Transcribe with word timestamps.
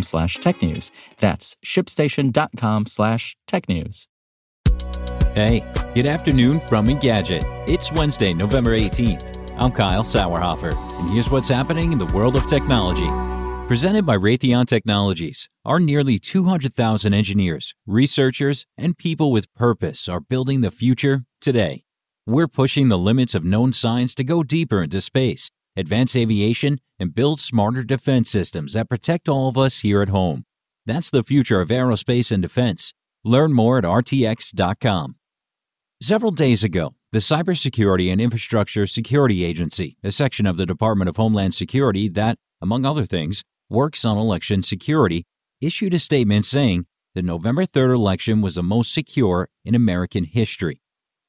slash 0.00 0.36
tech 0.36 0.62
news. 0.62 0.90
That's 1.18 1.56
shipstation.com 1.62 2.86
slash 2.86 3.36
tech 3.46 3.68
news. 3.68 4.08
Hey, 5.34 5.64
good 5.94 6.06
afternoon 6.06 6.60
from 6.60 6.86
Engadget. 6.86 7.44
It's 7.66 7.92
Wednesday, 7.92 8.32
November 8.32 8.70
18th. 8.70 9.54
I'm 9.58 9.72
Kyle 9.72 10.02
Sauerhoefer, 10.02 10.72
and 11.00 11.10
here's 11.10 11.30
what's 11.30 11.48
happening 11.48 11.92
in 11.92 11.98
the 11.98 12.06
world 12.06 12.36
of 12.36 12.48
technology. 12.48 13.08
Presented 13.68 14.04
by 14.04 14.16
Raytheon 14.16 14.66
Technologies, 14.66 15.48
our 15.64 15.78
nearly 15.78 16.18
200,000 16.18 17.14
engineers, 17.14 17.74
researchers, 17.86 18.66
and 18.76 18.98
people 18.98 19.30
with 19.30 19.52
purpose 19.54 20.08
are 20.08 20.20
building 20.20 20.60
the 20.60 20.70
future 20.70 21.24
today. 21.40 21.84
We're 22.26 22.48
pushing 22.48 22.88
the 22.88 22.98
limits 22.98 23.34
of 23.34 23.44
known 23.44 23.72
science 23.72 24.14
to 24.16 24.24
go 24.24 24.42
deeper 24.42 24.82
into 24.82 25.00
space, 25.00 25.50
advance 25.76 26.14
aviation, 26.16 26.78
and 26.98 27.14
build 27.14 27.40
smarter 27.40 27.82
defense 27.82 28.30
systems 28.30 28.74
that 28.74 28.88
protect 28.88 29.28
all 29.28 29.48
of 29.48 29.58
us 29.58 29.80
here 29.80 30.02
at 30.02 30.08
home. 30.08 30.44
That's 30.86 31.10
the 31.10 31.22
future 31.22 31.60
of 31.60 31.68
aerospace 31.68 32.32
and 32.32 32.42
defense. 32.42 32.92
Learn 33.24 33.52
more 33.52 33.78
at 33.78 33.84
rtx.com. 33.84 35.16
Several 36.00 36.32
days 36.32 36.64
ago, 36.64 36.94
the 37.12 37.18
Cybersecurity 37.18 38.10
and 38.10 38.20
Infrastructure 38.20 38.86
Security 38.86 39.44
Agency, 39.44 39.96
a 40.02 40.10
section 40.10 40.46
of 40.46 40.56
the 40.56 40.66
Department 40.66 41.08
of 41.08 41.16
Homeland 41.16 41.54
Security 41.54 42.08
that, 42.08 42.38
among 42.60 42.84
other 42.84 43.06
things, 43.06 43.44
works 43.70 44.04
on 44.04 44.18
election 44.18 44.62
security, 44.62 45.24
issued 45.60 45.94
a 45.94 45.98
statement 46.00 46.44
saying 46.44 46.86
the 47.14 47.22
November 47.22 47.66
3rd 47.66 47.94
election 47.94 48.40
was 48.40 48.56
the 48.56 48.62
most 48.62 48.92
secure 48.92 49.48
in 49.64 49.74
American 49.74 50.24
history. 50.24 50.81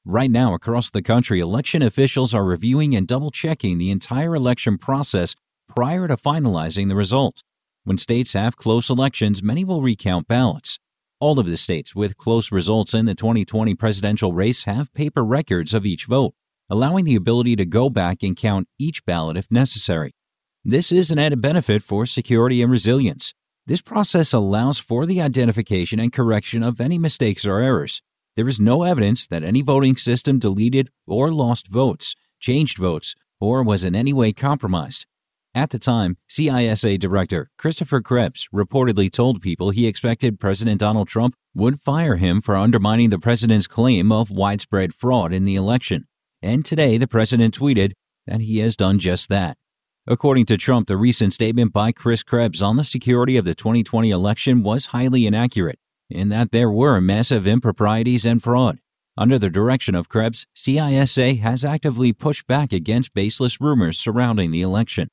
Right 0.06 0.30
now, 0.30 0.52
across 0.52 0.90
the 0.90 1.00
country, 1.00 1.40
election 1.40 1.80
officials 1.80 2.34
are 2.34 2.44
reviewing 2.44 2.94
and 2.94 3.06
double 3.06 3.30
checking 3.30 3.78
the 3.78 3.90
entire 3.90 4.34
election 4.34 4.76
process 4.76 5.34
prior 5.66 6.06
to 6.08 6.18
finalizing 6.18 6.88
the 6.88 6.94
result. 6.94 7.42
When 7.84 7.96
states 7.96 8.34
have 8.34 8.58
close 8.58 8.90
elections, 8.90 9.42
many 9.42 9.64
will 9.64 9.80
recount 9.80 10.28
ballots. 10.28 10.78
All 11.20 11.38
of 11.38 11.46
the 11.46 11.56
states 11.56 11.94
with 11.94 12.18
close 12.18 12.52
results 12.52 12.92
in 12.92 13.06
the 13.06 13.14
2020 13.14 13.74
presidential 13.76 14.34
race 14.34 14.64
have 14.64 14.92
paper 14.92 15.24
records 15.24 15.72
of 15.72 15.86
each 15.86 16.04
vote, 16.04 16.34
allowing 16.68 17.06
the 17.06 17.14
ability 17.14 17.56
to 17.56 17.64
go 17.64 17.88
back 17.88 18.22
and 18.22 18.36
count 18.36 18.68
each 18.78 19.06
ballot 19.06 19.38
if 19.38 19.50
necessary. 19.50 20.12
This 20.62 20.92
is 20.92 21.10
an 21.10 21.18
added 21.18 21.40
benefit 21.40 21.82
for 21.82 22.04
security 22.04 22.60
and 22.60 22.70
resilience. 22.70 23.32
This 23.66 23.80
process 23.80 24.34
allows 24.34 24.78
for 24.78 25.06
the 25.06 25.22
identification 25.22 25.98
and 25.98 26.12
correction 26.12 26.62
of 26.62 26.78
any 26.78 26.98
mistakes 26.98 27.46
or 27.46 27.60
errors. 27.60 28.02
There 28.36 28.48
is 28.48 28.58
no 28.58 28.82
evidence 28.82 29.28
that 29.28 29.44
any 29.44 29.62
voting 29.62 29.94
system 29.96 30.40
deleted 30.40 30.90
or 31.06 31.32
lost 31.32 31.68
votes, 31.68 32.16
changed 32.40 32.78
votes, 32.78 33.14
or 33.40 33.62
was 33.62 33.84
in 33.84 33.94
any 33.94 34.12
way 34.12 34.32
compromised. 34.32 35.06
At 35.54 35.70
the 35.70 35.78
time, 35.78 36.16
CISA 36.28 36.98
Director 36.98 37.50
Christopher 37.58 38.00
Krebs 38.00 38.48
reportedly 38.52 39.08
told 39.12 39.40
people 39.40 39.70
he 39.70 39.86
expected 39.86 40.40
President 40.40 40.80
Donald 40.80 41.06
Trump 41.06 41.36
would 41.54 41.80
fire 41.80 42.16
him 42.16 42.40
for 42.40 42.56
undermining 42.56 43.10
the 43.10 43.20
president's 43.20 43.68
claim 43.68 44.10
of 44.10 44.32
widespread 44.32 44.92
fraud 44.94 45.32
in 45.32 45.44
the 45.44 45.54
election. 45.54 46.08
And 46.42 46.64
today, 46.64 46.98
the 46.98 47.06
president 47.06 47.56
tweeted 47.56 47.92
that 48.26 48.40
he 48.40 48.58
has 48.58 48.74
done 48.74 48.98
just 48.98 49.28
that. 49.28 49.56
According 50.08 50.46
to 50.46 50.56
Trump, 50.56 50.88
the 50.88 50.96
recent 50.96 51.32
statement 51.32 51.72
by 51.72 51.92
Chris 51.92 52.24
Krebs 52.24 52.60
on 52.60 52.76
the 52.76 52.84
security 52.84 53.36
of 53.36 53.44
the 53.44 53.54
2020 53.54 54.10
election 54.10 54.64
was 54.64 54.86
highly 54.86 55.24
inaccurate 55.24 55.78
in 56.10 56.28
that 56.28 56.50
there 56.50 56.70
were 56.70 57.00
massive 57.00 57.46
improprieties 57.46 58.24
and 58.24 58.42
fraud. 58.42 58.78
Under 59.16 59.38
the 59.38 59.50
direction 59.50 59.94
of 59.94 60.08
Krebs, 60.08 60.46
CISA 60.56 61.40
has 61.40 61.64
actively 61.64 62.12
pushed 62.12 62.46
back 62.46 62.72
against 62.72 63.14
baseless 63.14 63.60
rumors 63.60 63.98
surrounding 63.98 64.50
the 64.50 64.62
election. 64.62 65.08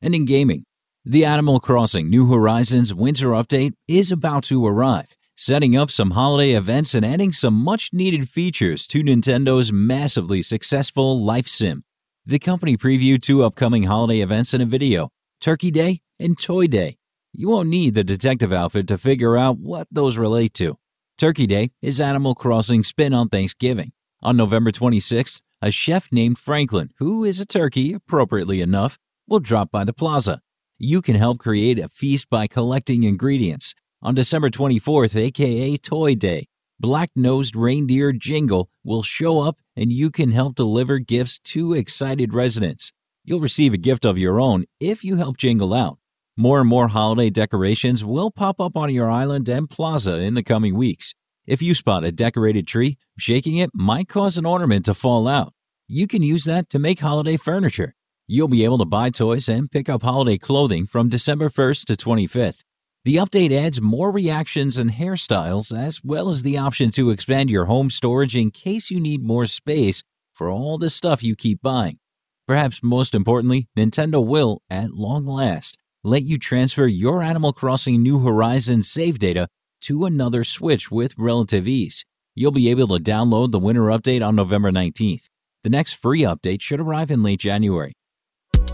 And 0.00 0.14
in 0.14 0.24
gaming, 0.24 0.64
the 1.04 1.24
Animal 1.24 1.60
Crossing 1.60 2.08
New 2.08 2.30
Horizons 2.30 2.94
Winter 2.94 3.28
Update 3.28 3.74
is 3.86 4.10
about 4.10 4.44
to 4.44 4.66
arrive, 4.66 5.14
setting 5.36 5.76
up 5.76 5.90
some 5.90 6.12
holiday 6.12 6.52
events 6.52 6.94
and 6.94 7.04
adding 7.04 7.30
some 7.30 7.52
much 7.52 7.90
needed 7.92 8.30
features 8.30 8.86
to 8.86 9.02
Nintendo's 9.02 9.70
massively 9.70 10.40
successful 10.40 11.22
Life 11.22 11.46
Sim. 11.46 11.84
The 12.24 12.38
company 12.38 12.78
previewed 12.78 13.20
two 13.20 13.44
upcoming 13.44 13.82
holiday 13.82 14.20
events 14.20 14.54
in 14.54 14.62
a 14.62 14.66
video 14.66 15.10
Turkey 15.42 15.70
Day 15.70 16.00
and 16.18 16.38
Toy 16.38 16.66
Day. 16.66 16.96
You 17.36 17.48
won't 17.48 17.68
need 17.68 17.96
the 17.96 18.04
detective 18.04 18.52
outfit 18.52 18.86
to 18.86 18.96
figure 18.96 19.36
out 19.36 19.58
what 19.58 19.88
those 19.90 20.16
relate 20.16 20.54
to. 20.54 20.78
Turkey 21.18 21.48
Day 21.48 21.72
is 21.82 22.00
Animal 22.00 22.36
Crossing 22.36 22.84
spin 22.84 23.12
on 23.12 23.28
Thanksgiving. 23.28 23.90
On 24.22 24.36
November 24.36 24.70
26th, 24.70 25.40
a 25.60 25.72
chef 25.72 26.12
named 26.12 26.38
Franklin, 26.38 26.90
who 26.98 27.24
is 27.24 27.40
a 27.40 27.44
turkey 27.44 27.92
appropriately 27.92 28.60
enough, 28.60 28.98
will 29.26 29.40
drop 29.40 29.72
by 29.72 29.82
the 29.82 29.92
plaza. 29.92 30.42
You 30.78 31.02
can 31.02 31.16
help 31.16 31.40
create 31.40 31.80
a 31.80 31.88
feast 31.88 32.30
by 32.30 32.46
collecting 32.46 33.02
ingredients. 33.02 33.74
On 34.00 34.14
December 34.14 34.48
24th, 34.48 35.16
aka 35.16 35.76
Toy 35.78 36.14
Day, 36.14 36.46
Black 36.78 37.10
Nosed 37.16 37.56
Reindeer 37.56 38.12
Jingle 38.12 38.70
will 38.84 39.02
show 39.02 39.40
up 39.40 39.58
and 39.74 39.90
you 39.90 40.12
can 40.12 40.30
help 40.30 40.54
deliver 40.54 41.00
gifts 41.00 41.40
to 41.40 41.72
excited 41.72 42.32
residents. 42.32 42.92
You'll 43.24 43.40
receive 43.40 43.74
a 43.74 43.78
gift 43.78 44.04
of 44.04 44.18
your 44.18 44.40
own 44.40 44.66
if 44.78 45.02
you 45.02 45.16
help 45.16 45.36
Jingle 45.36 45.74
out. 45.74 45.98
More 46.36 46.58
and 46.58 46.68
more 46.68 46.88
holiday 46.88 47.30
decorations 47.30 48.04
will 48.04 48.32
pop 48.32 48.60
up 48.60 48.76
on 48.76 48.92
your 48.92 49.08
island 49.08 49.48
and 49.48 49.70
plaza 49.70 50.16
in 50.16 50.34
the 50.34 50.42
coming 50.42 50.74
weeks. 50.74 51.14
If 51.46 51.62
you 51.62 51.76
spot 51.76 52.02
a 52.02 52.10
decorated 52.10 52.66
tree, 52.66 52.98
shaking 53.16 53.54
it 53.54 53.70
might 53.72 54.08
cause 54.08 54.36
an 54.36 54.44
ornament 54.44 54.86
to 54.86 54.94
fall 54.94 55.28
out. 55.28 55.52
You 55.86 56.08
can 56.08 56.22
use 56.22 56.42
that 56.44 56.68
to 56.70 56.80
make 56.80 56.98
holiday 56.98 57.36
furniture. 57.36 57.94
You'll 58.26 58.48
be 58.48 58.64
able 58.64 58.78
to 58.78 58.84
buy 58.84 59.10
toys 59.10 59.48
and 59.48 59.70
pick 59.70 59.88
up 59.88 60.02
holiday 60.02 60.36
clothing 60.36 60.86
from 60.86 61.08
December 61.08 61.50
1st 61.50 61.84
to 61.84 61.94
25th. 61.94 62.62
The 63.04 63.16
update 63.16 63.52
adds 63.52 63.80
more 63.80 64.10
reactions 64.10 64.76
and 64.76 64.90
hairstyles, 64.90 65.76
as 65.76 66.02
well 66.02 66.28
as 66.30 66.42
the 66.42 66.58
option 66.58 66.90
to 66.92 67.10
expand 67.10 67.48
your 67.48 67.66
home 67.66 67.90
storage 67.90 68.34
in 68.34 68.50
case 68.50 68.90
you 68.90 68.98
need 68.98 69.22
more 69.22 69.46
space 69.46 70.02
for 70.32 70.50
all 70.50 70.78
the 70.78 70.90
stuff 70.90 71.22
you 71.22 71.36
keep 71.36 71.62
buying. 71.62 71.98
Perhaps 72.48 72.80
most 72.82 73.14
importantly, 73.14 73.68
Nintendo 73.78 74.26
will, 74.26 74.62
at 74.68 74.90
long 74.90 75.26
last, 75.26 75.78
let 76.04 76.24
you 76.24 76.38
transfer 76.38 76.86
your 76.86 77.22
Animal 77.22 77.54
Crossing 77.54 78.02
New 78.02 78.20
Horizons 78.20 78.88
save 78.88 79.18
data 79.18 79.48
to 79.80 80.04
another 80.04 80.44
Switch 80.44 80.90
with 80.90 81.14
relative 81.16 81.66
ease. 81.66 82.04
You'll 82.34 82.52
be 82.52 82.68
able 82.68 82.88
to 82.88 83.02
download 83.02 83.52
the 83.52 83.58
winter 83.58 83.84
update 83.84 84.26
on 84.26 84.36
November 84.36 84.70
19th. 84.70 85.24
The 85.62 85.70
next 85.70 85.94
free 85.94 86.20
update 86.20 86.60
should 86.60 86.80
arrive 86.80 87.10
in 87.10 87.22
late 87.22 87.40
January. 87.40 87.94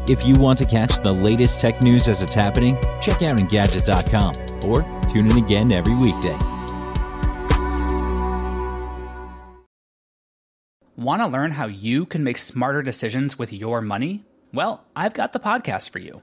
If 0.09 0.27
you 0.27 0.35
want 0.35 0.59
to 0.59 0.65
catch 0.65 0.99
the 0.99 1.13
latest 1.13 1.61
tech 1.61 1.81
news 1.81 2.09
as 2.09 2.21
it's 2.21 2.35
happening, 2.35 2.77
check 3.01 3.23
out 3.23 3.39
Engadget.com 3.39 4.69
or 4.69 4.83
tune 5.09 5.31
in 5.31 5.37
again 5.37 5.71
every 5.71 5.95
weekday. 5.97 6.37
Want 10.97 11.23
to 11.23 11.29
learn 11.29 11.53
how 11.53 11.67
you 11.67 12.07
can 12.07 12.25
make 12.25 12.39
smarter 12.39 12.83
decisions 12.83 13.39
with 13.39 13.53
your 13.53 13.81
money? 13.81 14.25
Well, 14.53 14.84
I've 14.97 15.15
got 15.15 15.33
the 15.33 15.41
podcast 15.41 15.91
for 15.91 16.01
you. 16.01 16.22